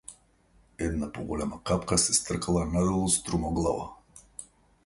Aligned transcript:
Една 0.85 1.09
поголема 1.17 1.59
капка 1.69 1.97
се 1.97 2.13
стркала 2.21 2.65
надолу 2.65 3.15
струмоглаво. 3.19 3.89